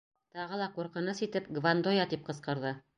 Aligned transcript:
Тағы 0.37 0.57
ла 0.61 0.69
ҡурҡыныс 0.77 1.23
итеп, 1.29 1.53
Гвандоя 1.59 2.11
тип 2.15 2.29
ҡысҡырҙы. 2.33 2.79